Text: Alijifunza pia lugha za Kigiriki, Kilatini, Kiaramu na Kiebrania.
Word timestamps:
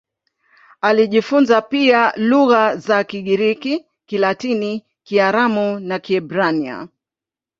Alijifunza 0.81 1.61
pia 1.61 2.13
lugha 2.15 2.75
za 2.75 3.03
Kigiriki, 3.03 3.85
Kilatini, 4.05 4.83
Kiaramu 5.03 5.79
na 5.79 5.99
Kiebrania. 5.99 6.87